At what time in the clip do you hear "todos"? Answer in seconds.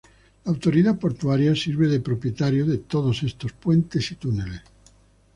2.79-3.21